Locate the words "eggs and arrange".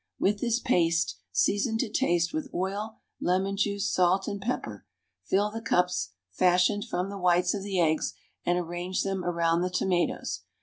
7.79-9.03